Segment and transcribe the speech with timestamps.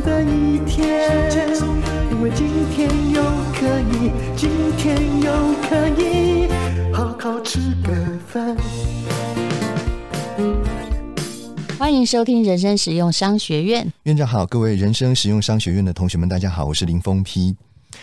[0.00, 1.10] 松的一天，
[2.10, 3.22] 因为今天又
[3.52, 5.30] 可以，今天又
[5.68, 6.48] 可以
[6.92, 7.92] 好好吃个
[8.26, 8.56] 饭。
[11.78, 13.92] 欢迎收听人生实用商学院。
[14.04, 17.54] 院长好，各位人生实用商学院的同学们，大家好，我是林峰批。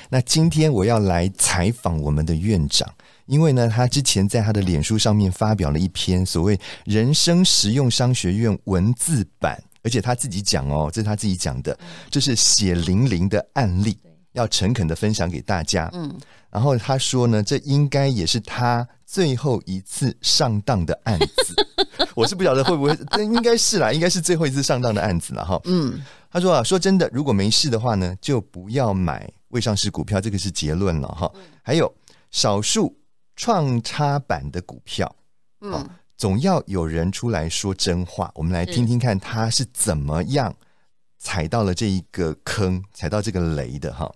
[0.09, 2.87] 那今天我要来采访我们的院长，
[3.25, 11.79] 因为呢，他之前在他的脸书上面发表了一篇所谓“人生实用商学院”文字版，而且他自己讲哦，这是他自己讲的，
[12.11, 13.97] 这是血淋淋的案例，
[14.33, 15.89] 要诚恳的分享给大家。
[15.93, 16.13] 嗯，
[16.51, 21.55] 然后他说呢，这应该也是他最后一次上当的案子。
[22.15, 25.57] 我是不晓得会不会，这应该是啦，应该是最后一次上当的案子了哈。
[25.63, 29.31] 嗯，他说啊，说真的，如果没事的话呢，就不要买。
[29.51, 31.31] 未上市股票，这个是结论了哈。
[31.63, 31.89] 还有
[32.31, 32.93] 少数
[33.37, 35.15] 创插板的股票，
[35.61, 38.31] 嗯，总要有人出来说真话。
[38.35, 40.55] 我们来听听看他是怎么样
[41.19, 44.11] 踩到了这一个坑，踩到这个雷的哈。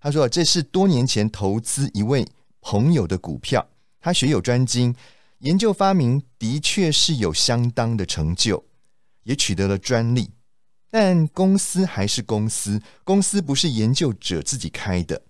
[0.00, 2.26] 他说：“这是多年前投资一位
[2.60, 3.66] 朋友的股票，
[4.00, 4.94] 他学有专精，
[5.38, 8.64] 研究发明的确是有相当的成就，
[9.22, 10.30] 也取得了专利。”
[10.90, 15.20] 但公司还是公司，公司不是研究者自己开的，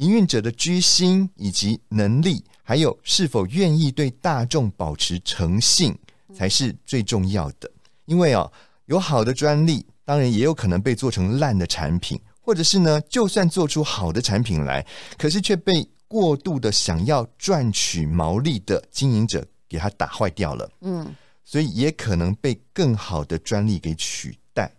[0.00, 5.94] 营运者的居心以及能力，还有是否愿意对大众保持诚信，
[6.34, 7.70] 才是最重要的。
[8.06, 8.50] 因为哦，
[8.86, 14.84] 有好的专利，当然也有可能被做成烂的产品，或者是呢，就算做出好的产品来，
[15.18, 20.70] 可是却被过度的想要赚取毛利的经营者给它打坏掉了。
[20.80, 24.72] 嗯，所以也可能被更好的专利给取代。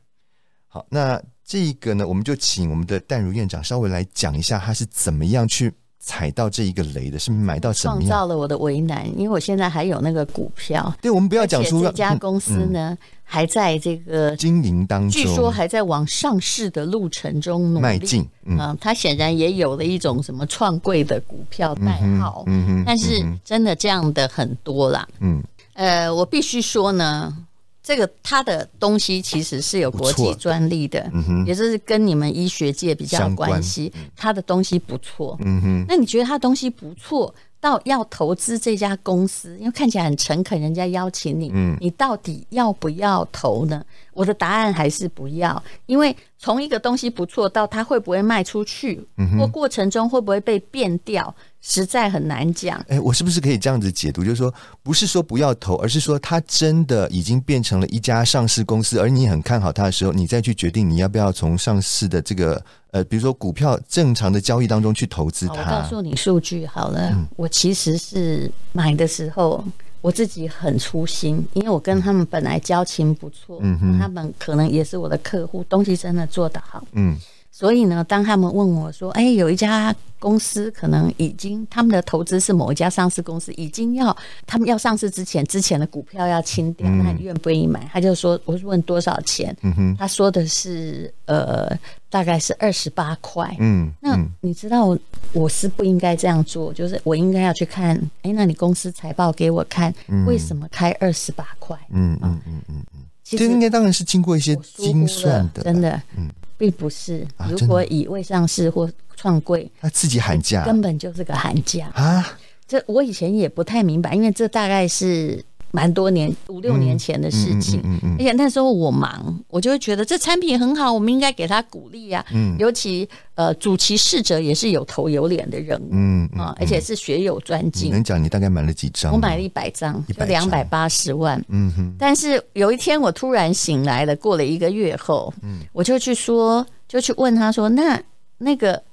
[0.68, 5.70] 好，那这个呢，我们就请我们的淡如院长稍微来讲一下，他是怎么样去
[6.00, 8.00] 踩到这一个雷的，是买到什么样？
[8.00, 10.96] 创造了我的为难，因为我现在还有那个股票。
[11.02, 18.26] 对，我们不要讲出这家公司呢，嗯、还在这个经营当中，据说还在往上市的路程中迈进。
[18.46, 22.46] 嗯，嗯，他显然也有了一种什么创贵的股票代号。
[22.48, 25.06] 嗯哼，但是真的这样的很多啦。
[25.20, 27.36] 嗯，呃，我必须说呢。
[27.84, 33.92] 这个他的东西其实是有国际专利的，嗯、也就是跟你们医学界比较有关系。
[34.16, 35.86] 他的东西不错，嗯哼。
[35.88, 43.84] 那你觉得他的东西不错，到要投资这家公司，因为看起来很诚恳，人家邀请你，嗯，你到底要不要投呢？
[44.14, 51.34] 我的答案还是不要，因为从一个东西不错到它会不会卖出去，嗯，或过程中会不会被变掉。
[51.62, 52.84] 实在很难讲。
[52.88, 54.24] 哎，我是不是可以这样子解读？
[54.24, 65.54] 就是说，不是说不要投，而是说它真的已经变成了一家上市公司，而你很看好它的时候，你再去决定你要不要从上市的这个呃，比如说股票正常的交易当中去投资它。
[65.54, 69.64] 我告诉你数据好了，嗯，我其实是买的时候
[70.02, 77.16] 我自己很粗心，因为我跟他们本来交情不错，嗯哼，他们可能也是我的客户，东西真的做得好，嗯。
[77.52, 84.16] 所以呢，当他们问我说：“哎，有一家公司可能已经他们的投资是某一家上市公司，已经要
[84.48, 89.56] 他们要上市之前，之前的股票要清掉，那你愿不愿意买？”他就说：“我是问多少钱？”
[90.00, 91.70] 他说的是呃，
[92.10, 93.54] 大概是二十八块。
[93.60, 94.98] 嗯，那你知道
[95.34, 99.94] 我是不应该这样做，就是我应该要去看，哎，那你公司财报给我看，
[100.26, 101.78] 为什么开二十八块？
[101.90, 106.30] 嗯嗯嗯嗯嗯，其实应该当然是经过一些精算的，真的，嗯。
[106.62, 112.38] 并不是，如果以未上市或创柜，他自己喊价，根本就是个喊价啊！
[112.68, 115.44] 这我以前也不太明白，因为这大概是。
[115.72, 117.82] 蛮多年五六年前的事情，
[118.20, 122.26] 而且那时候我忙，我就会觉得这产品很好，我们应该给他鼓励啊。
[122.34, 127.88] 嗯，尤其呃，主其事者也是有头有脸的人物，嗯啊，而且是学有专精。
[127.88, 129.14] 你能讲你大概买了几张？
[129.14, 131.44] 我买了一百张，就两百八十万。
[131.48, 131.96] 嗯哼。
[131.98, 138.02] 但是有一天我突然醒来了，过了一个月后，嗯，我就去说，就去问他说：“那
[138.38, 138.84] 那个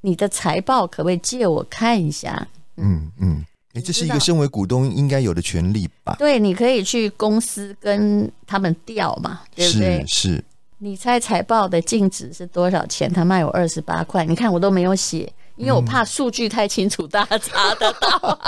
[0.00, 3.44] 你的财报可不可以借我看一下？”嗯嗯。
[3.74, 6.16] 哎，这是一个身为股东应该有的权利吧？
[6.18, 10.04] 对，你可以去公司跟他们调嘛，对不对？
[10.06, 10.30] 是。
[10.30, 10.44] 是
[10.78, 13.10] 你猜财报的净值是多少钱？
[13.10, 14.24] 他卖我二十八块。
[14.24, 18.38] 你看我都没有写，因为我怕数据太清楚，大家查得到。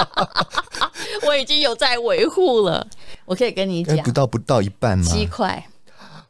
[1.27, 2.87] 我已经有在维护了，
[3.25, 5.05] 我可以跟你讲，不到不到一半吗？
[5.05, 5.67] 七块。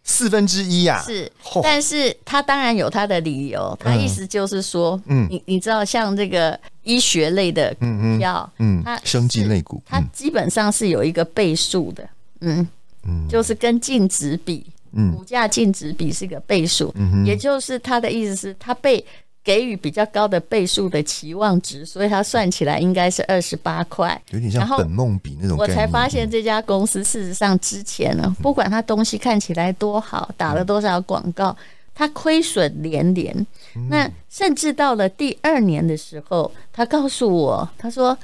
[0.09, 1.31] 四分之一呀，是，
[1.63, 7.85] 但是他当然有他的理由，他意思就是说，嗯，你你知道，像这个医学类的股
[8.19, 12.09] 票，嗯，它生技类股，它基本上是有一个倍数的，
[12.41, 12.67] 嗯
[13.03, 19.05] 嗯，就是跟净值比，嗯，股价净值比是一个倍数，嗯，也就是他的意思是，他被。
[19.47, 25.57] 给予比较高的倍数的期望值，所以它算起来应该是二十八块，有点像本梦比那种。
[25.57, 31.57] 我才发现这家公司事实上之前呢，不管它东西看起来多好，打了多少广告，
[31.95, 33.47] 它亏损连连。
[33.89, 38.19] 那甚至到了第二年的时候，他告诉我，他说：“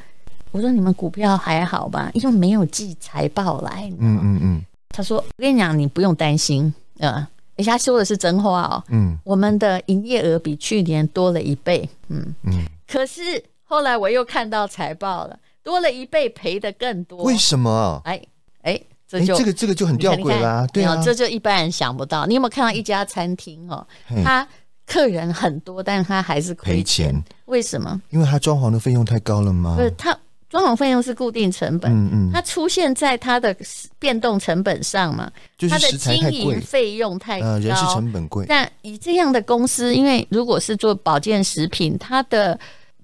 [0.51, 2.11] 我说你们股票还好吧？
[2.15, 4.63] 因为没有寄财报来。”嗯嗯嗯。
[4.89, 7.25] 他说：“我跟你讲，你不用担心，呃。”
[7.57, 18.01] 人家说的是真话哦，嗯，我们的营业额比去年多了一倍，嗯嗯，可是后来我又看到财报了，多了一倍，赔的更多，为什么？
[18.05, 18.21] 哎
[18.63, 22.25] 哎，这就这个这个就很吊诡啦，对啊，这就一般人想不到。
[22.27, 23.87] 你有没有看到一家餐厅哦？
[24.25, 24.47] 他
[24.87, 27.15] 客人很多，但是他还是亏钱，
[27.45, 28.01] 为什么？
[28.11, 29.77] 因为他装潢的费用太高了吗？
[29.77, 30.17] 不是他。
[30.53, 33.57] 装潢费用是固定成本，嗯嗯，它出现在它的
[33.99, 38.45] 变动成本上嘛，就是它的经营费用太高，呃，人事成本贵。
[38.47, 42.61] 但以这样的公司，因为如果是做保健食品，它的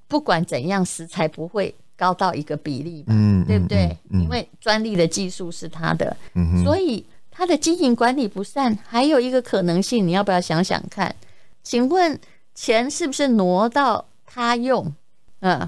[0.09, 3.87] 不管怎样，食材不会高到一个比例嘛，嗯，对不对？
[4.11, 6.15] 嗯嗯、因为专利的技术是它的，
[6.63, 11.17] 所以它的经营管理不善，还有一个可能性，你要不要想想看？
[11.63, 12.21] 请问
[12.55, 14.93] 钱是不是挪到他用？
[15.41, 15.67] 嗯。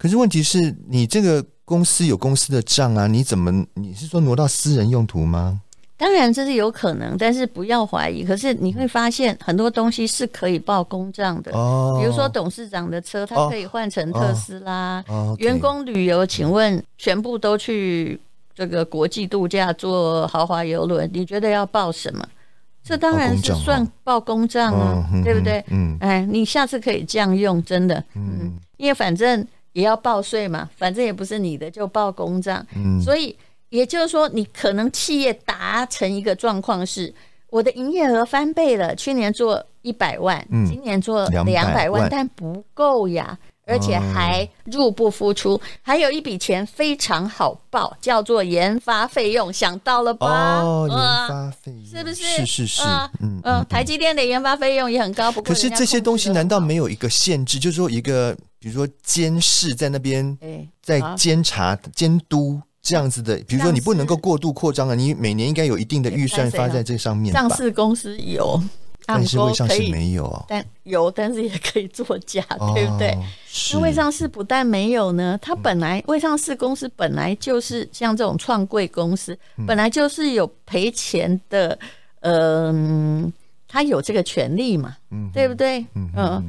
[0.00, 5.60] 可是问题是你这个公司有公司的账啊，你怎么你是说挪到私人用途吗？
[5.98, 8.24] 当然这是有可能，但是不要怀疑。
[8.24, 15.04] 可是你会发现很多东西是可以报公账的，哦，比如说董事长的车，他可以换成特斯拉。
[15.06, 18.18] 哦哦、员工旅游，请问全部都去
[18.54, 22.26] 这个国际度假坐豪华游轮，你觉得要报什么？
[22.82, 25.62] 这当然是算报公账啊，哦、对不对？
[25.68, 29.46] 嗯，哎，你下次可以这样用，真的，嗯，因为反正。
[29.72, 32.66] 也要报税嘛，反正也不是你的，就报公账。
[32.74, 33.36] 嗯，所以
[33.68, 37.14] 也就是说，你可能企业达成一个状况是，
[37.50, 50.60] 我的营业额翻倍了，去年做一百万，嗯，今年做两百万，但不够呀，而且还入不敷出，哦、还有一笔钱非常好报，叫做研发费用，想到了吧？
[50.62, 52.24] 哦，研发费用是不是？
[52.38, 57.56] 是是是，嗯嗯，嗯，台积电的研发费用也很高，不过可是这些东西难道没有一个限制？
[57.56, 58.36] 就是说一个。
[58.60, 60.38] 比如说监视在那边，
[60.82, 63.36] 在监察监督这样子的。
[63.48, 67.32] 比如说你不能够过度扩张啊，你每年应该有一定的预算发在这上面。
[67.32, 68.62] 上市公司有，
[69.06, 70.44] 但是未上市没有。
[70.46, 73.16] 但有，但是也可以作假，对不对？
[73.72, 79.34] 那未上市不但没有呢，它本来未上市公司本来就是像这种创柜公司，
[79.66, 81.78] 本来就是有赔钱的，
[82.20, 83.32] 嗯。
[83.72, 84.96] 他有这个权利嘛？
[85.12, 85.78] 嗯，对不对？
[85.94, 86.44] 嗯嗯。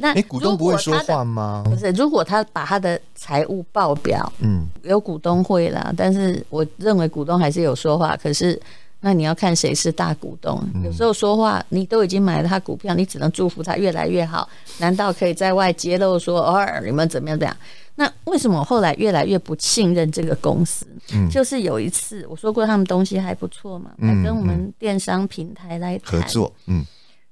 [0.00, 1.62] 那股东不会说话吗？
[1.64, 8.16] 不是，如果他把他的财务报表，嗯，有股东会啦，但是我认为股东还是有说话。
[8.16, 8.60] 可是，
[9.00, 10.62] 那你要看谁是大股东。
[10.84, 14.48] 有时候说话，你都已经买了他股票，你只能祝福他越来越好。
[14.78, 17.56] 难道可以在外揭露说，偶尔，你们怎么样怎么样？
[17.96, 20.86] 那为什么后来越来越不信任这个公司？
[21.12, 26.50] 嗯，就是有一次我说过他们东西还不错嘛，还跟我们电商平台来合作。
[26.66, 26.86] 嗯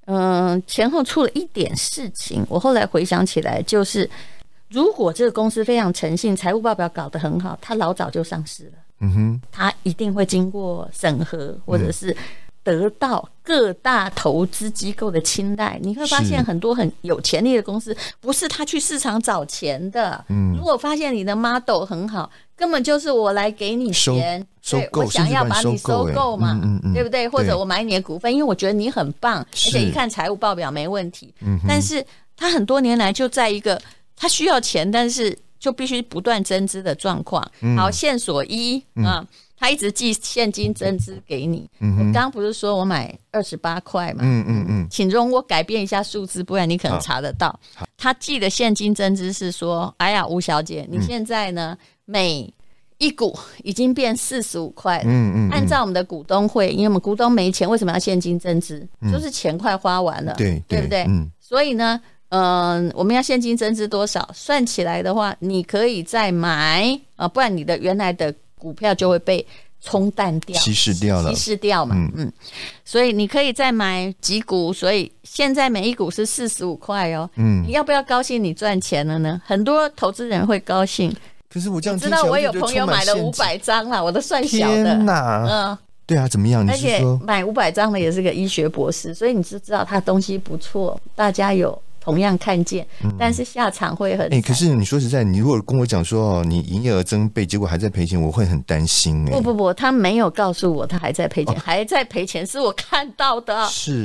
[0.09, 4.09] 嗯，前后出了一点事情，我后来回想起来，就是
[4.69, 8.71] 如果这个公司非常诚信，财务报表搞得很好，他老早就上市了。
[9.01, 12.15] 嗯哼，他一定会经过审核，或者是。
[12.61, 20.23] 得到各大投资机构的青睐，你会发现很多很有潜力的公司，不是他去市场找钱的。
[20.27, 26.59] 嗯，如果发现你的 model 很好，根本就是我来给你钱，收购，我想要把你收购嘛，
[26.93, 27.27] 对不对？
[27.29, 31.33] 或者我买你的股份，因为我觉得你很棒，而且一看财务报表没问题。
[31.39, 33.81] 嗯，但是他很多年来就在一个
[34.17, 37.45] 他需要钱，但是就必须不断增资的状况。
[37.77, 39.25] 好，线索一啊。
[39.61, 41.69] 他一直寄现金增资给你。
[41.81, 44.21] 我刚刚不是说我买二十八块嘛？
[44.23, 47.59] 嗯嗯嗯，请容我改变一下数字，不然你可能查得到。
[47.97, 52.53] 他寄的现金增资是说：“哎呀，吴小姐，你现在呢，嗯、每
[52.99, 55.03] 一股已经变四十五块了。
[55.07, 58.87] 嗯嗯，按照我们的股东会，因为我们股东没钱，为什么要现金增资？
[59.01, 61.03] 嗯、就是钱快花完了，对对，对不对？
[61.09, 61.99] 嗯、所以呢，
[62.29, 64.29] 嗯、呃，我们要现金增资多少？
[64.33, 68.33] 算起来的话，你可以再买啊，不然你的原来的。
[68.61, 69.47] 股票就会被
[69.81, 72.33] 冲淡掉，稀释掉了，稀释掉嘛，嗯，嗯，
[72.83, 78.43] 所以你可以再买几股，所以现在每一股是四十五块哦，嗯，你要不要高兴？
[78.43, 79.41] 你赚钱了呢？
[79.45, 81.09] 很多投资人会高兴。
[81.49, 86.69] 可是我这样知道，我有朋友买了五百张了，我都算小的，嗯，对啊，怎么样？
[86.69, 94.25] 而且买五百张的也是个医学博士，所以你是知道他东西不错，大家有同样看见，嗯、但是下场会很。
[94.27, 99.31] 哎、欸，可是你说实在，你如果跟我讲说哦，你营业额增倍，结果还在赔钱，我会很担心哎。
[99.31, 103.63] 不不不，他没有告诉我他还在赔钱，哦、还在赔钱，是我看到的。
[103.67, 104.03] 是。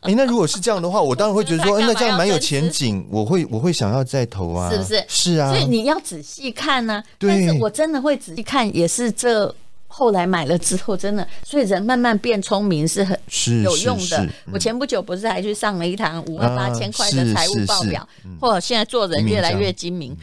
[0.00, 5.04] 哎、欸，那如果是这样的话，我当然会觉得说， 那这样蛮有前景，我会我会想要再投啊，是不是？
[5.06, 5.50] 是啊。
[5.50, 7.02] 所以你要仔细看呢。
[7.18, 9.54] 但是我真的会仔细看，也是这。
[9.98, 13.18] 后来买了之后，真的，所以人慢慢变聪明是很
[13.64, 14.18] 有用的。
[14.18, 18.06] 嗯、我前不久不是还去上了一堂五万八千块的财务报表，
[18.38, 20.14] 或现在做人越来越精明。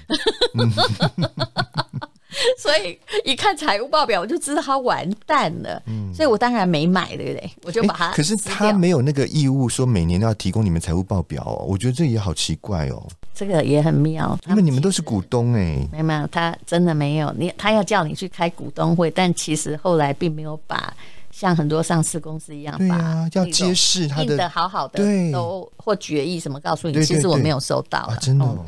[2.57, 5.81] 所以一看财务报表，我就知道他完蛋了。
[5.87, 7.51] 嗯，所以我当然没买，对不对？
[7.63, 8.13] 我就把它、欸。
[8.13, 13.03] 可是他没有那个义务说每年都要提供你们财务报表哦，我觉得这也好奇怪哦。
[13.33, 20.93] 这个也很妙，因为你们都是股东哎，没有没有，他真的没有你，他要叫你去开股东会，但其实后来并没有把
[21.31, 28.63] 像很多上市公司一样，对啊，要揭示他的好好的对都或决议什么告诉你，其实我没有收到、啊，真的、哦。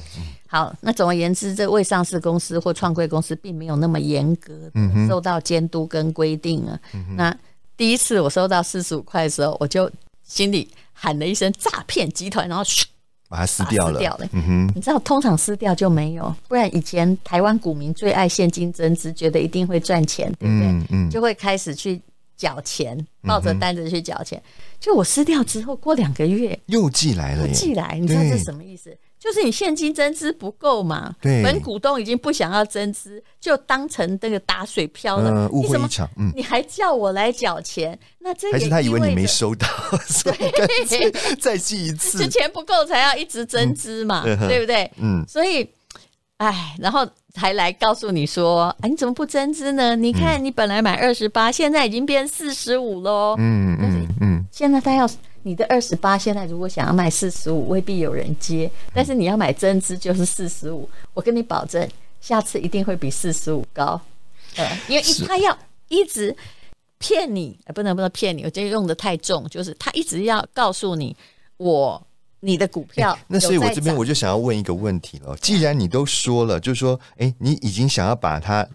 [0.56, 6.80] 好，那总而言之，这未上市公司或创柜公司并没有那么严格的受到监督跟规定啊。
[6.94, 7.38] 嗯、那
[7.76, 9.92] 第一次我收到四十五块的时候，我就
[10.24, 12.86] 心里喊了一声“诈骗集团”，然后嘘。
[13.28, 14.30] 把它撕掉了，掉了。
[14.34, 20.68] 嗯哼，你知道通常撕掉就没有，不然以前台湾股民最爱现金增资，觉得一定会赚钱，对不对？
[20.68, 22.00] 嗯嗯，就会开始去
[22.38, 24.42] 缴钱，抱着单子去缴钱。
[24.80, 28.96] 就我撕掉之后，过两个月又寄来了，又寄来，你知道这是什么意思？
[29.26, 36.08] 就是你现金增资不够嘛，对，本股东已经不想要增资，就当成那个打水漂了，误会一场。
[36.16, 39.68] 嗯，你还叫我来缴钱，那这还是他以为你没收到，
[40.06, 44.92] 所以再寄一次， 是钱不够才要一直增资嘛， 对不对？
[44.98, 45.68] 嗯，所以，
[46.38, 47.04] 哎，然后
[47.34, 49.96] 还来告诉你说，哎，你怎么不增资呢？
[49.96, 53.34] 你看你本来买二十八，现在已经变四十五喽。
[53.40, 55.10] 嗯嗯嗯，现在他要。
[55.46, 58.70] 你的二十八现在如果想要卖四十五，未必有人接。
[58.92, 61.88] 但是你要买增资就是四十五，我跟你保证，
[62.20, 64.02] 下次一定会比四十五高。
[64.56, 65.56] 呃，因为他要
[65.88, 66.36] 一直
[66.98, 71.16] 骗你，不能不能骗你，我觉得用的太重，就是他一直要告诉你
[71.58, 72.02] 我
[72.40, 73.20] 你的股票、欸。
[73.28, 78.68] 那所以我这边我就想要问一个问题了，既然你都说了，就是说，哎、欸，你已经想要把它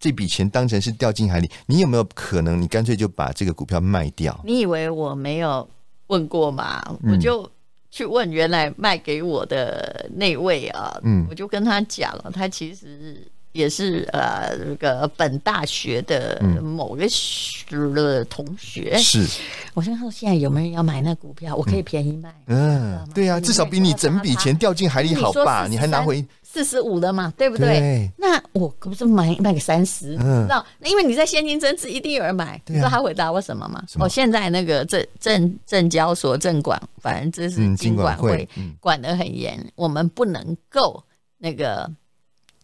[0.00, 4.40] 这笔钱当成是掉进海里，你有没有可能你干脆就把这个股票卖掉？
[4.42, 5.68] 你以为我没有？
[6.14, 6.80] 问过嘛，
[7.10, 7.50] 我就
[7.90, 17.52] 去问原来卖给我的那位啊，嗯，我就跟他讲了，他其实也是呃这个本大学的某个学。
[17.94, 19.26] 的同学，是，
[19.72, 25.66] 我先说现在有没有人要买那股票，我可以便宜卖，嗯，对呀，至少比你整笔钱掉进海里好吧？
[25.68, 26.24] 你还拿回。
[26.54, 27.66] 四十五了嘛，对不对？
[27.80, 32.54] 对，那我可不是买卖个三十，嗯，那因为你在现金增值，一定有人买。
[32.54, 33.82] 啊、你知道他回答我什么吗？
[33.98, 41.02] 哦、现在那个证证证交所证管，反正这是金管会管得很严，嗯、我们不能够
[41.38, 41.90] 那个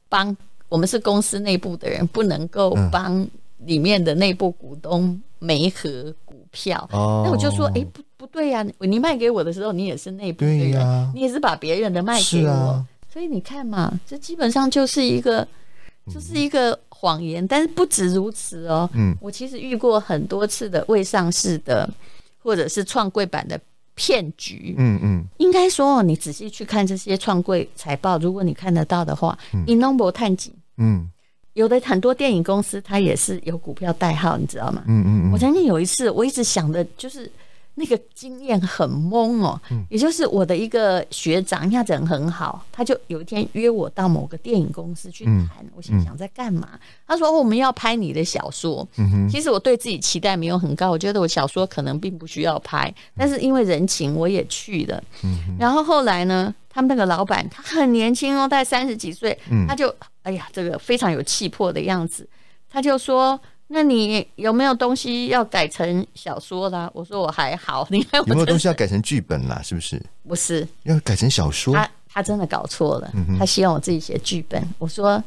[0.08, 0.36] 帮，
[0.68, 3.26] 我们是公司内部的人，不能够帮
[3.64, 6.88] 里面的内部股东媒合股票。
[6.92, 12.86] 哦、那我就说，哎，不不对呀、啊，你卖给我的时候，你也是内部的人，啊、你也是把别人的卖给我。
[13.12, 15.46] 所以你看嘛，这基本上就是一个，
[16.12, 17.44] 就是一个谎言。
[17.46, 21.88] 但是不止如此哦，嗯，我其实遇过很多次的未上市的，
[22.38, 23.60] 或者是创柜版的
[23.96, 24.76] 骗局。
[24.78, 29.36] 嗯嗯，应该说，你仔细去看这些创柜财报，如果你看得到的话，
[29.66, 30.54] 你拢无趁钱。
[30.76, 31.10] 嗯，
[31.54, 34.84] 有的很多电影公司，它也是有股票代号，你知道吗？
[34.86, 35.32] 嗯嗯嗯。
[35.32, 37.30] 我曾经有一次，我一直想的就是。
[37.80, 39.58] 那个经验很懵哦，
[39.88, 45.64] 也就是我的一个学长，他人很好，他就有一天约我到某个电影公司去谈。
[45.74, 46.78] 我心想在干嘛？
[47.06, 48.86] 他说我们要拍你的小说。
[49.30, 55.02] 其实我对自己期待没有很高，我觉得我小说可能并不需要拍，但是因为人情我也去了。
[55.58, 62.28] 然后后来呢，他们那个老板他很年轻哦，大概三十几岁，他就哎呀，这个非常有气魄的样子，
[62.68, 63.40] 他就说。
[63.72, 66.90] 那你有没有东西要改成小说啦？
[66.92, 69.62] 我说我还好，你看我有没有东西要改成剧本啦？
[69.62, 70.02] 是不是？
[70.26, 71.72] 不是，要改成小说。
[71.74, 74.60] 他他真的搞错了，嗯、他希望我自己写剧本。
[74.78, 75.22] 我说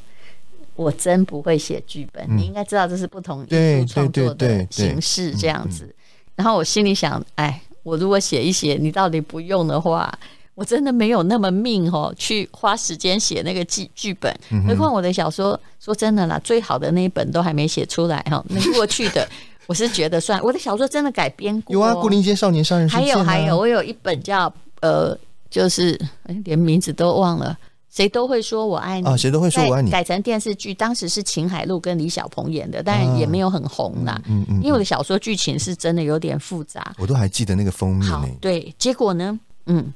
[0.75, 5.95] 我真不会写剧本，嗯、你应该知道这是不同艺术创作的形式这样子。
[6.35, 10.13] 然后我心里想，哎，我如果写一写，你到底不用的话。
[10.55, 14.31] 我真的没有那么命哦，去花时间写那个剧剧本。
[14.67, 18.43] 何况我的小说，说真的啦，最好的那一本都还没写出来哈。
[18.50, 19.27] 那过去的，
[19.65, 21.74] 我是觉得算我的小说真的改编过。
[21.74, 23.05] 有啊，《牯岭街少年杀人事件》。
[23.05, 25.17] 还有还有，我有一本叫呃，
[25.50, 26.00] 就是
[26.43, 27.57] 连名字都忘了，
[27.89, 29.89] 谁都会说我爱你啊，谁都会说我爱你。
[29.89, 34.22] 改成电视剧，当时是秦海璐跟李小鹏演的，但也没有很红啦。
[34.27, 38.24] 嗯嗯，因为我的小说剧情是真的有点复杂，我都还记得那个封面好。
[38.39, 39.91] 对，结果呢，嗯，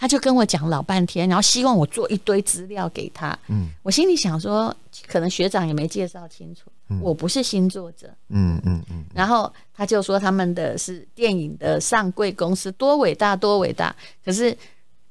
[0.00, 3.38] 他就跟我讲老半天，然后希望我做一堆资料给他。
[3.48, 4.74] 嗯，我心里想说，
[5.06, 8.08] 可能学长也没介绍清楚，我不是新作者。
[8.30, 9.04] 嗯嗯嗯。
[9.14, 13.94] 然后他就说他们的是电影的上柜公司，多伟大，多伟大。
[14.24, 14.56] 可是。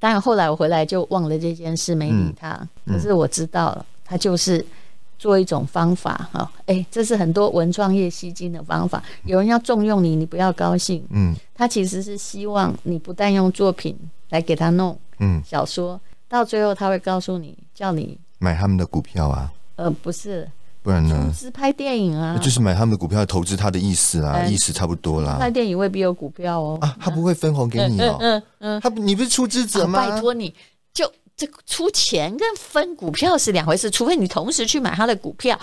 [0.01, 2.57] 当然，后来我回来就忘了这件事，没理他。
[2.87, 4.65] 可是我知道了，他就是
[5.19, 6.51] 做一种方法哈。
[6.65, 9.03] 哎，这是很多文创业吸金的方法。
[9.25, 11.05] 有人要重用你，你不要高兴。
[11.11, 13.95] 嗯，他其实是希望你不但用作品
[14.29, 19.51] 来给他弄，嗯，小说到最后他会告诉你，叫你买他们的股票啊。
[19.75, 20.49] 呃，不是。
[20.81, 21.29] 不然呢？
[21.35, 25.35] 是拍电影啊，就是买他们的股票投资他的意思啊，意思差不多啦。
[25.37, 26.77] 拍电影未必有股票哦。
[26.79, 28.17] 啊，他不会分红给你哦。
[28.21, 29.99] 嗯嗯，他你不是出资者吗？
[29.99, 30.55] 拜托你，就
[31.39, 35.57] 这个出钱跟分股票是两回事，除非你同时去买他的股票。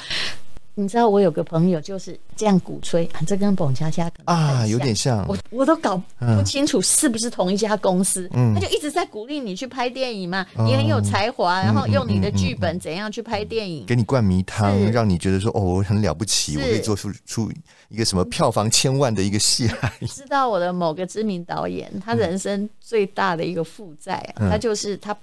[0.79, 8.29] 你知道我有个朋友就是这样鼓吹，啊这跟彭恰恰啊有点像，我我都搞不清楚是不是同一家公司。
[8.35, 17.51] 嗯，他就一直在鼓励你去拍电影嘛，你很有才华，然后用你的剧本怎样去拍电影，给你灌迷汤，让你觉得说哦我很了不起，我可以做出出
[17.89, 19.93] 一个什么票房千万的一个戏来。
[20.07, 25.17] 知道我的某个知名导演，他人生最大的一个负债啊，他就是他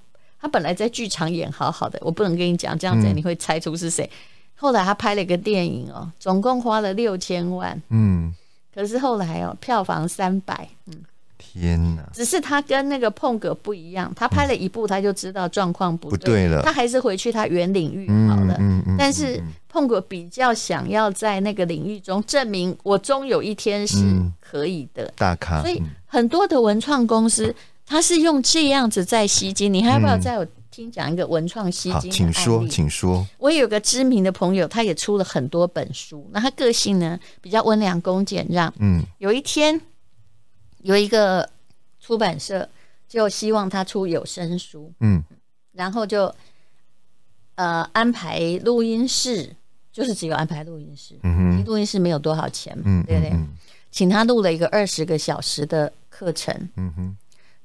[0.44, 4.08] 他本来在剧场演好好的，我不能跟你讲，这样子你会猜出是谁。
[4.56, 8.34] 后来他拍了一个电影哦，总共花了六千万，嗯，
[8.76, 10.96] 可是后来哦，票房三百，嗯，
[11.38, 12.04] 天哪！
[12.14, 23.98] 只是他跟那个碰哥不一样，他拍了一部他就知道状况不对，不对了，他还是回去他原领域好了，嗯嗯，但是碰哥比较想要在那个领域中证明我终有一天是
[24.42, 25.10] 可以的。
[25.16, 30.48] 大咖，所以很多的文创公司他是用这样子在吸金，你还要不要再有？
[30.74, 33.28] 听讲一个文创吸金的案例，请说，请说。
[33.38, 36.28] 我有个知名的朋友，他也出了很多本书。
[36.32, 38.74] 那他个性呢，比较温良恭俭让。
[38.80, 39.80] 嗯，有一天
[40.80, 41.48] 有一个
[42.00, 42.68] 出版社
[43.08, 45.24] 就希望他出有声书，嗯，
[45.74, 46.34] 然后就
[47.54, 49.56] 呃安排录音室，
[49.92, 51.14] 就是只有安排录音室。
[51.22, 53.32] 嗯哼，录音室没有多少钱嘛，嗯，对不对？
[53.92, 56.52] 请他录了一个二十个小时的课程。
[56.78, 57.18] 嗯哼。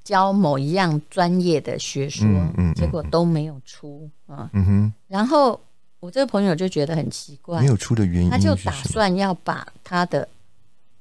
[0.08, 2.26] 教某一样专业的学说，
[2.74, 4.48] 结果都没有出啊。
[4.54, 4.92] 嗯哼。
[5.06, 5.60] 然后
[6.00, 10.26] 我这个朋友就觉得很奇怪，没有出的原因，他就打算要把他的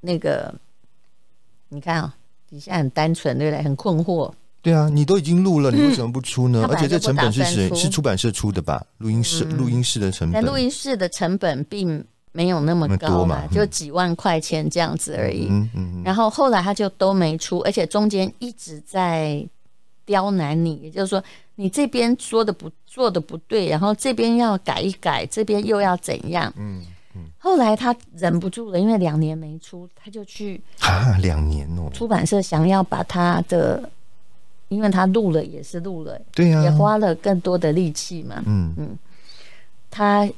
[0.02, 0.54] 那个，
[1.70, 2.13] 你看啊，
[2.50, 3.63] 底下很单纯，对不对？
[3.63, 4.30] 很困惑。
[4.62, 6.67] 对啊，你都已经录了，你为什么不出呢？
[6.70, 7.74] 而且这成本是谁？
[7.74, 8.86] 是出版社出的吧？
[8.98, 10.34] 录音室，录音室的成本。
[10.34, 12.04] 但录音室的成本并。
[12.38, 15.50] 没有那么高嘛，就几万块钱这样子而已。
[16.06, 19.43] 然后后来他就都没出，而且中间一直在
[20.06, 21.23] 刁难你，也就是说
[21.56, 26.54] 你这边说的不做的不对，然后这边要改一改，这边又要怎样？
[26.58, 27.23] 嗯嗯。
[27.39, 31.89] 后来他忍不住了，因为两年没出，他就去啊，两年哦。
[31.91, 33.89] 出版社想要把他的，
[34.67, 38.43] 因为他录了也是录了，对呀，也花了更多的力气嘛。
[38.45, 38.95] 嗯嗯，
[39.89, 40.30] 他。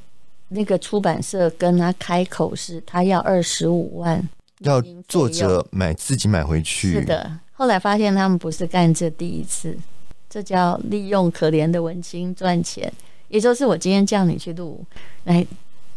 [0.50, 4.28] 那个出版社跟他开口是，他要二十五万，
[4.60, 6.94] 要作者买自己买回去。
[6.94, 9.78] 是的，后来发现他们不是干这第一次，
[10.30, 12.92] 这叫利用可怜的文青赚钱。
[13.28, 14.84] 也就是我今天叫你去录，
[15.26, 15.46] 来，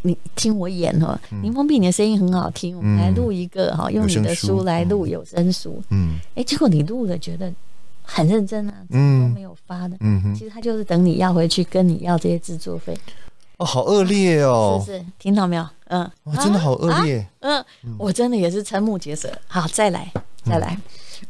[0.02, 1.18] 你听我演哦。
[1.42, 5.82] 林峰碧，你的声音很好听，我们来录一个哈，用你的书来录有声书。
[5.88, 7.50] 嗯，哎，结果你录了，觉得
[8.02, 9.96] 很认真啊，嗯，都没有发的。
[10.00, 12.94] 嗯哼，其实他就是等你要回去，跟你要这些制作费。
[13.62, 14.82] 哦，好恶劣哦！
[14.84, 15.64] 是是，听到没有？
[15.84, 17.24] 嗯，真的好恶劣。
[17.40, 17.64] 嗯，
[17.96, 19.30] 我真的也是瞠目结舌。
[19.46, 20.12] 好，再来，
[20.44, 20.76] 再来，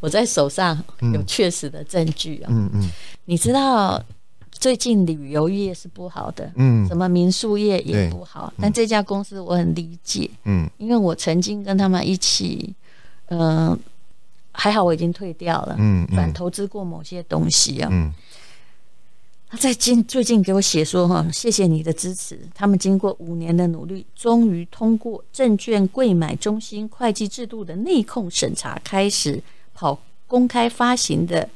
[0.01, 2.49] 我在手上有确实的证据啊。
[2.51, 2.89] 嗯嗯，
[3.27, 4.03] 你知道
[4.51, 12.75] 最近旅游业是不好的，嗯，什么民宿业也不好，但这家公司我很理解，嗯，因为我曾经跟他们一起，
[13.27, 13.79] 嗯，
[14.53, 18.11] 还好我已经退掉了，嗯，反投资过某些东西啊，嗯。
[19.53, 22.41] 他在近最近给我写说哈，谢谢你的支持。
[22.55, 29.43] 他们经过五年的努力，终于通过证券柜买中心会计制度的内控审查，开始
[29.75, 31.47] 跑公开发行的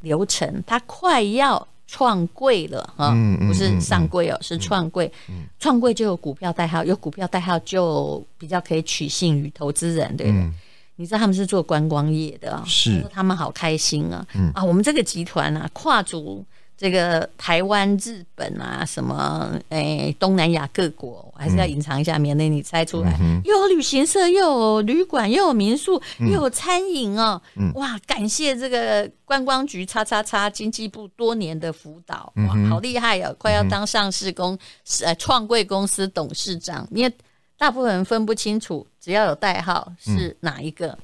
[0.00, 0.64] 流程。
[0.66, 3.14] 他快要创柜了哈，
[3.46, 5.12] 不是上柜哦，是创柜。
[5.58, 10.50] 创柜就有股票代号，有股票代号就比较可以取信于投资人，对不对？
[10.96, 14.26] 你知道他们是做观光业的啊，是他们好开心啊。
[14.54, 16.42] 啊，我们这个集团啊，跨足。
[16.78, 23.18] 这个台湾、日本啊，什么诶，东南亚各国，我还是要隐藏一下，嗯、免得你猜出来。
[23.20, 27.42] 嗯、又有旅行社，又有旅馆，又有民宿，又有餐饮哦。
[27.56, 36.86] 嗯、哇，感谢这个观光局叉叉叉经济部多年的辅导，哇，好厉害哦，快要当上市公司呃创贵公司董事长。
[36.92, 37.12] 因为
[37.58, 40.86] 大部分人分不清楚，只要有代号是哪一个。
[40.86, 40.98] 嗯、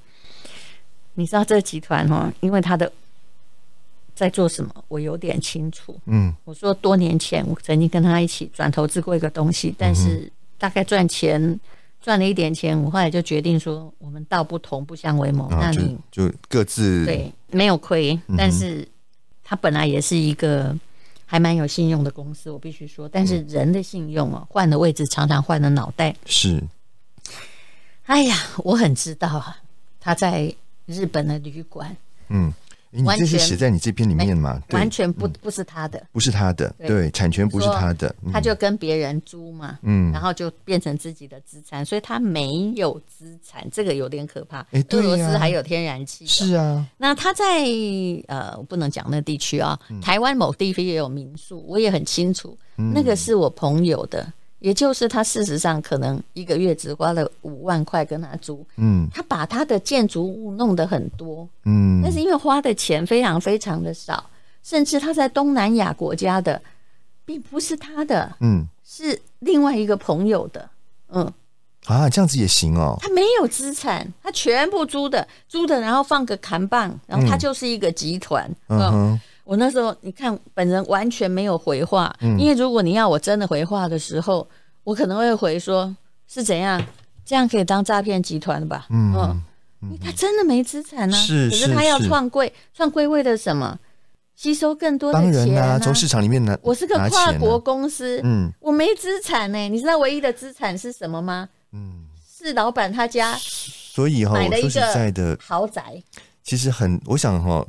[1.14, 2.92] 你知道这个集团哦，因为它的。
[4.14, 4.72] 在做什么？
[4.88, 5.98] 我有点清楚。
[6.07, 11.59] 嗯，我说多年前我曾经跟他一起转投资过一个东西，但是大概赚钱
[12.00, 15.48] 赚了一点钱，我后来就决定说，我们道不同不相为谋。
[15.50, 18.87] 那你就各自对没有亏，但是
[19.42, 20.79] 他本来也是一个
[21.27, 23.09] 还蛮有信用的公司，我必须说。
[23.09, 26.14] 但是人的信用啊，换了位置常常换了脑袋。
[26.24, 26.62] 是，
[28.05, 29.57] 哎呀，我很知道啊，
[29.98, 30.55] 他在
[30.87, 31.96] 日本的旅馆，
[32.29, 32.53] 嗯。
[32.94, 34.62] 你这是写在你这篇里面嘛？
[34.70, 44.61] 完全不不是他的，不是他的，对，产权不是他的，他就跟别人租嘛，嗯，然后就变成自己的资产，所以他没有资产，这个有点可怕。
[44.70, 46.87] 哎，俄罗斯还有天然气，是啊。
[46.96, 47.64] 那他在
[48.28, 54.33] 呃，我不能讲那地区啊，台湾某地区也有民宿，我也很清楚，那个是我朋友的。
[54.64, 64.24] 也就是他事实上可能一个月只花了五万块跟他租，嗯，他把他的建筑物弄得很多，嗯，但是因为花的钱非常非常的少，
[64.62, 66.59] 甚至他在东南亚国家的
[67.27, 70.70] 并不是他的，嗯，是另外一个朋友的，
[71.11, 71.31] 嗯，
[71.85, 79.20] 啊，这样子也行哦，他没有资产，他全部租的，租的，然后放个扛棒，然后他就是一个集团，嗯。
[79.44, 84.48] 我那时候，你看本人完全没有回话，嗯、因为如果你要我真的回话的时候，
[84.83, 85.94] 我可能会回说
[86.26, 86.83] 是怎样，
[87.24, 88.87] 这样可以当诈骗集团的吧？
[88.90, 89.40] 嗯，
[89.83, 93.78] 因为他真的没资产呢、啊，是，可是他要创柜，创柜为了什么？
[94.35, 96.59] 吸收更多的钱啊，从、啊、市场里面拿。
[96.61, 99.68] 我是个跨国公司，嗯，我没资产呢、欸。
[99.68, 101.48] 你知道唯一的资产是什么吗？
[101.70, 106.02] 嗯，是老板他家，所以哈，买了一个豪宅。
[106.42, 107.64] 其实很，我想哈。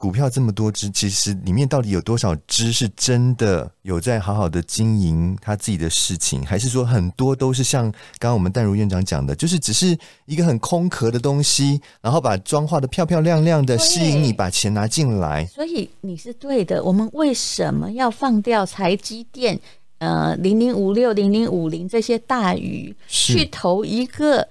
[0.00, 7.82] 股票这么多只，其实里面到底有多少只是真的有在好好的经营他自己的事情，还是说很多都是像
[8.18, 15.44] 刚刚我们淡如院长讲的，就是只是一个很空壳的东西，然后把妆化的漂漂亮亮的，吸引你把钱拿进来。
[15.44, 16.82] 所以你是对的。
[16.82, 19.60] 我们为什么要放掉台积电、
[19.98, 24.48] 呃零零五六、零零五零这些大鱼，去投一个？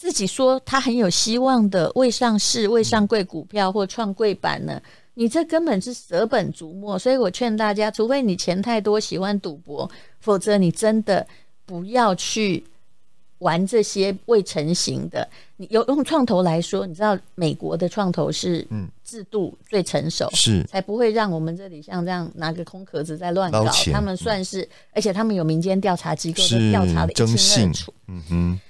[0.00, 4.80] 自己说他很有希望的未上市、未上柜股票或创柜板呢？
[5.12, 6.98] 你这根本是舍本逐末。
[6.98, 11.26] 所以我劝大家，除非你钱太多、喜欢赌博，否则你真的
[11.66, 12.64] 不要去
[13.40, 15.28] 玩这些未成型的。
[15.58, 18.66] 你有用创投来说，你知道美国的创投是
[19.04, 23.66] 制度最成熟，是才不会让我们这里像这样拿个空壳子在乱搞。
[23.92, 27.92] 他们算是，而且他们有民间调查机构的调查的一清二楚。
[28.08, 28.60] 嗯哼。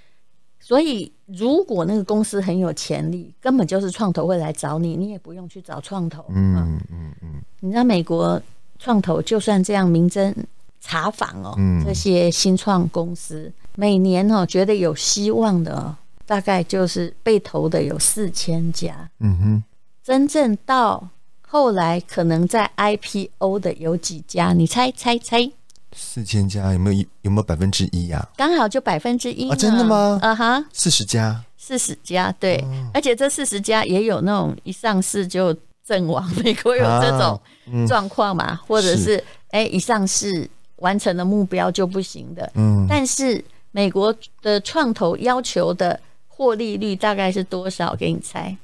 [0.62, 6.24] 所以，如果那个公司很有潜力，根本就是创投会来找你，你也不用去找创投。
[6.28, 7.12] 嗯嗯嗯。
[7.22, 8.40] 嗯，你知道美国
[8.78, 10.34] 创投就算这样明侦
[10.80, 15.94] 查访哦，嗯、这些新创公司每年哦觉得有希望的哦，
[16.26, 19.08] 大概就是被投的有四千家。
[19.20, 19.64] 嗯哼。
[20.02, 21.08] 真正到
[21.46, 24.52] 后来可能在 IPO 的有几家？
[24.52, 25.50] 你猜猜猜？
[25.92, 28.28] 四千家有没有有没有百分之一呀？
[28.36, 29.56] 刚好就百分之一啊！
[29.56, 30.18] 真的吗？
[30.22, 37.40] 啊哈，四十家，四十家，对，而且这四十家也有那种一上市就阵亡，美国有这种
[37.88, 38.54] 状况嘛？
[38.66, 42.50] 或者是哎，一上市完成了目标就不行的。
[42.54, 45.98] 嗯，但是美国的创投要求的
[46.28, 47.96] 获利率大概是多少？
[47.96, 48.56] 给你猜，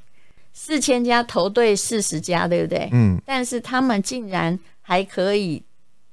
[0.53, 2.89] 四千家投对四十家，对不对？
[2.93, 5.61] 嗯，但是他们竟然还可以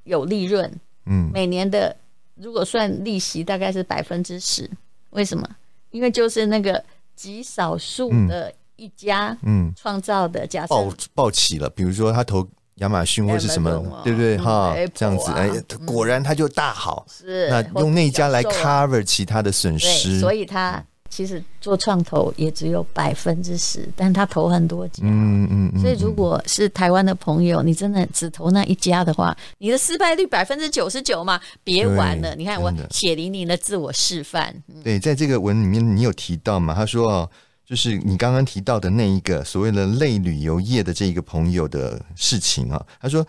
[0.02, 0.80] 有利润。
[1.06, 1.94] 嗯，每年的
[2.34, 4.70] 如果算利息大概是百分之十，
[5.10, 5.48] 为什么？
[5.90, 6.82] 因为就是那个
[7.14, 14.36] 极少数的一家，嗯，创造的假设爆爆起了，比如说他投亚马逊或是什么，哦、对不对？
[14.38, 15.48] 哈，这样子，哎，
[15.86, 20.84] 果然他就大好，是那用那家来 cover 其他的损失，所以他。
[21.14, 25.80] 其实做创投也只有百分之十，但他投很多家，嗯嗯嗯。
[25.80, 32.34] 所以如果是台湾的朋友，你真的只投那一家的话，你的失败率百分之九十九嘛，别玩了。
[32.34, 34.52] 你看我血淋淋的自我示范。
[34.82, 36.74] 对，在这个文里面你有提到嘛？
[36.74, 37.30] 他说哦，
[37.64, 42.86] 就是你刚刚提到的那一个所谓的类旅游业的这一个朋友的事情啊。
[43.00, 43.24] 他说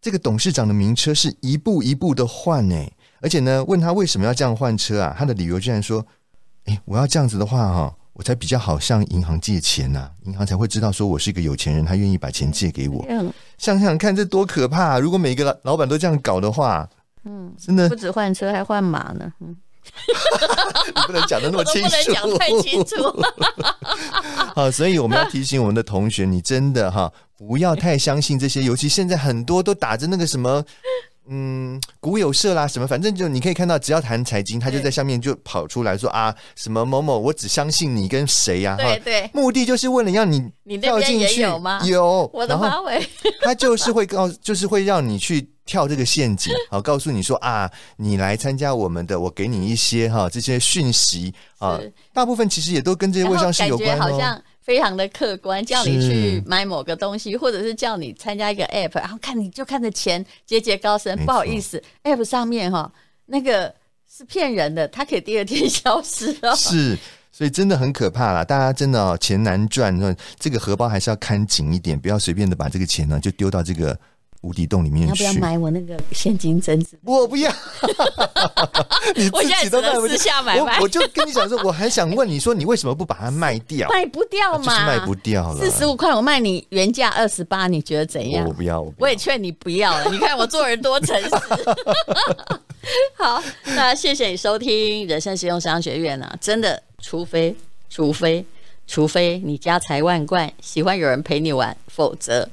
[0.00, 2.84] 这个董事长的名车是一步一步的换呢，
[3.20, 5.14] 而且呢，问他为什么要这样换车啊？
[5.16, 6.04] 他的理由居然说。
[6.68, 13.02] 哎，我要这样子的话哈，我才比较好向银行借钱呐、啊，银行才会知道说我是一个有钱人，他愿意把钱借给我。
[13.08, 14.98] 嗯，想想看，这多可怕、啊！
[14.98, 16.86] 如果每个老老板都这样搞的话，
[17.24, 19.32] 嗯，真的不止换车，还换马呢。
[19.40, 19.56] 嗯，
[20.94, 22.96] 你不能讲的那么清楚， 不能讲太清楚。
[24.54, 30.62] 好，所以我们要提醒我们的同学，你真的哈不要太相信这些，尤其现在很多都打着那个什么。
[31.30, 38.76] 嗯，股有社啦，什么反正就你可以看到，只要谈财经，他就在下面就跑出来说啊，什么某某，我只相信你跟谁呀？
[38.78, 41.42] 对对，目的就是为了让你跳进去。
[41.42, 41.80] 有吗？
[41.84, 43.06] 有，我的马尾。
[43.42, 51.78] 他就是会告， 就是会让你去跳这个陷阱，好，告诉你说啊，你来参加我们的，我给你一些哈这些讯息啊，
[52.14, 54.42] 大部分其实也都跟这些微商是有关哦。
[54.68, 61.16] 非常的客观，叫你去买某个东西，或者是叫你参加一个 app，然后看你就看着钱节节高升。
[61.24, 62.92] 不好意思，app 上面哈
[63.24, 63.74] 那个
[64.06, 66.54] 是骗人的，它可以第二天消失哦。
[66.54, 66.98] 是，
[67.32, 68.44] 所以真的很可怕啦。
[68.44, 69.98] 大家真的哦，钱难赚，
[70.38, 73.98] 这个荷包还是要看紧一点，不要随便的把这个钱呢就丢到这个。
[74.42, 76.98] 无底洞里面去，要不要买我那个现金增值？
[77.04, 77.50] 我不要，
[79.16, 83.88] 你自己都卖不下买我，我就跟你讲说，我还想问你说，你为什么不把它卖掉？
[83.88, 85.58] 卖不掉嘛，啊、就是卖不掉了。
[85.58, 88.46] 四十五块，我卖你原价二十八，你觉得怎样？
[88.46, 90.10] 我不要，我，不要我也劝你不要了。
[90.10, 91.30] 你看我做人多诚实。
[93.18, 96.38] 好，那谢谢你收听人生实用商学院啊！
[96.40, 97.54] 真的，除非
[97.90, 98.44] 除非
[98.86, 102.48] 除非你家财万贯，喜欢有人陪你玩，否则。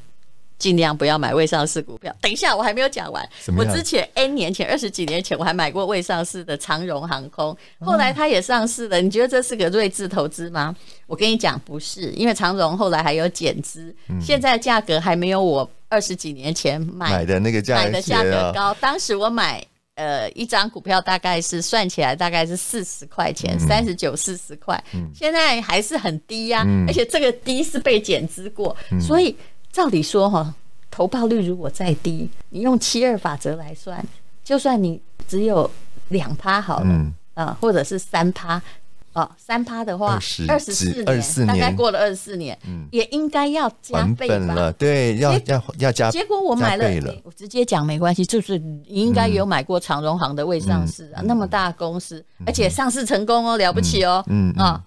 [0.57, 2.15] 尽量不要买未上市股票。
[2.21, 3.27] 等一下，我还没有讲完。
[3.57, 9.01] 我之前 N 年前，二十几年前，我还买过未上市的长荣航空，后来它也上市了。
[9.01, 10.75] 你觉得这是个睿智投资吗？
[11.07, 18.73] 我跟你讲，不是，因为长荣后来还有减资，现在价格还没有我二十几年前买买的那个价买的价格高。
[18.75, 19.63] 当时我买
[19.95, 24.81] 呃一张股票大概是算起来大概是四十块钱，三十九四十块，
[25.13, 29.35] 现在还是很低呀，而且这个低是被减资过，所以。
[29.75, 30.55] 照理说哈，
[30.89, 34.01] 投报率如果再低，你用七二法则来算，
[34.41, 35.69] 就算你只有
[36.07, 38.61] 两趴好了，嗯、啊，或者是三趴，
[39.11, 40.13] 哦，三趴的话，
[40.47, 44.71] 二十四年，大概过了二十四年，嗯、也应该要加倍吧？
[44.77, 46.09] 对，要要要加。
[46.09, 54.81] 结果我买了，了我直接讲没关系，就是你应该有买过长荣行的未上市啊，嗯、那么大公司，嗯、而且上市成功哦，了不起哦，嗯啊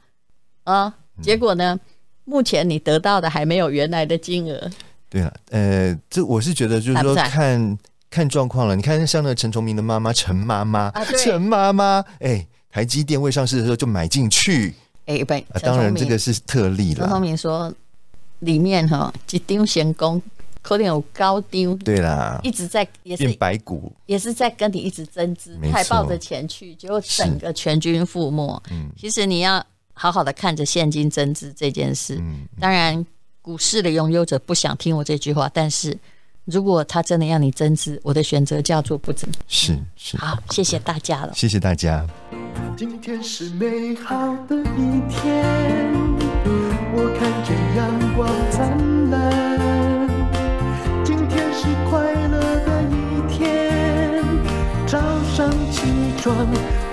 [0.65, 1.79] 啊，结果呢？
[2.29, 4.71] 目前你得到的还没有原来的金额。
[5.09, 7.79] 对啊，呃，这我是觉得就是说看
[8.11, 8.77] 看状况了。
[8.77, 14.75] 你看像那个陈崇明的妈妈陈妈妈，陈妈妈，哎，台积电未上市的时候就买进去。
[15.07, 17.01] 哎，不，当然这个是特例了。
[17.01, 17.73] 陈崇明说，
[18.41, 20.21] 里面哈一丢闲工
[20.61, 21.75] 可能有高丢。
[21.77, 28.63] 对啦，一直在也是白股，也是在跟你一直增资，还抱着钱去，结果整个全军覆没。
[28.71, 29.65] 嗯，其实你要。
[29.99, 32.23] 好好的看着现金增值这件事，
[32.61, 33.05] 当然
[33.43, 35.99] 股市的拥有者不想听我这句话，但是
[36.45, 39.29] 如果他真的要你增值，我的选择叫做不增。
[39.49, 42.07] 是是，好，谢谢大家了，谢谢大家。
[42.77, 44.15] 今天是美好
[44.47, 45.45] 的一天，
[46.95, 49.19] 我看见阳光灿烂。
[51.05, 52.95] 今天是快乐的一
[53.37, 54.23] 天，
[54.87, 55.01] 早
[55.35, 55.83] 上起
[56.23, 56.47] 床